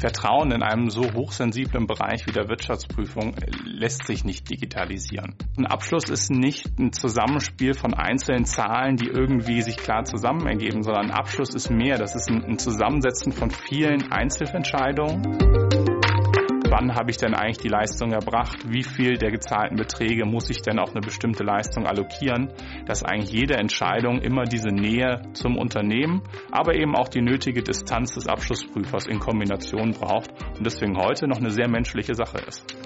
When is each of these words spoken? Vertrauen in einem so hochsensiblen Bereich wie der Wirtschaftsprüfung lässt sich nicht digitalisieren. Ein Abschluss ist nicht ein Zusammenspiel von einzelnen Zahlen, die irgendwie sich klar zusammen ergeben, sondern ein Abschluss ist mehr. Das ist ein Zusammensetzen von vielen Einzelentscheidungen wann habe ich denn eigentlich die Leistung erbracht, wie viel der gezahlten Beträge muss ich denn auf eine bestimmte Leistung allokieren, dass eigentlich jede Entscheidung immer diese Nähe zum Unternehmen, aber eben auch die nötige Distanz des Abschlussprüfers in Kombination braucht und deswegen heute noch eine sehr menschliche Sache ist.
Vertrauen 0.00 0.50
in 0.50 0.62
einem 0.62 0.90
so 0.90 1.02
hochsensiblen 1.12 1.86
Bereich 1.86 2.26
wie 2.26 2.32
der 2.32 2.48
Wirtschaftsprüfung 2.48 3.34
lässt 3.64 4.06
sich 4.06 4.24
nicht 4.24 4.48
digitalisieren. 4.50 5.34
Ein 5.56 5.66
Abschluss 5.66 6.08
ist 6.08 6.30
nicht 6.30 6.66
ein 6.78 6.92
Zusammenspiel 6.92 7.74
von 7.74 7.94
einzelnen 7.94 8.46
Zahlen, 8.46 8.96
die 8.96 9.08
irgendwie 9.08 9.62
sich 9.62 9.76
klar 9.76 10.04
zusammen 10.04 10.46
ergeben, 10.46 10.82
sondern 10.82 11.06
ein 11.06 11.10
Abschluss 11.10 11.54
ist 11.54 11.70
mehr. 11.70 11.98
Das 11.98 12.14
ist 12.16 12.30
ein 12.30 12.58
Zusammensetzen 12.58 13.32
von 13.32 13.50
vielen 13.50 14.10
Einzelentscheidungen 14.10 15.69
wann 16.70 16.94
habe 16.94 17.10
ich 17.10 17.16
denn 17.16 17.34
eigentlich 17.34 17.58
die 17.58 17.68
Leistung 17.68 18.12
erbracht, 18.12 18.58
wie 18.70 18.84
viel 18.84 19.18
der 19.18 19.30
gezahlten 19.30 19.76
Beträge 19.76 20.24
muss 20.24 20.48
ich 20.50 20.62
denn 20.62 20.78
auf 20.78 20.90
eine 20.90 21.00
bestimmte 21.00 21.42
Leistung 21.42 21.86
allokieren, 21.86 22.52
dass 22.86 23.02
eigentlich 23.02 23.32
jede 23.32 23.54
Entscheidung 23.54 24.20
immer 24.20 24.44
diese 24.44 24.70
Nähe 24.70 25.20
zum 25.32 25.58
Unternehmen, 25.58 26.22
aber 26.50 26.74
eben 26.74 26.94
auch 26.94 27.08
die 27.08 27.22
nötige 27.22 27.62
Distanz 27.62 28.14
des 28.14 28.28
Abschlussprüfers 28.28 29.06
in 29.06 29.18
Kombination 29.18 29.92
braucht 29.92 30.30
und 30.56 30.64
deswegen 30.64 30.96
heute 30.96 31.26
noch 31.26 31.38
eine 31.38 31.50
sehr 31.50 31.68
menschliche 31.68 32.14
Sache 32.14 32.38
ist. 32.46 32.79